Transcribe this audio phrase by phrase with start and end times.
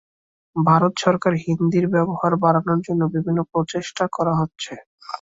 [0.55, 4.73] ভারত সরকার হিন্দির ব্যবহার বাড়ানোর জন্য বিভিন্ন প্রচেষ্টা করা হচ্ছে।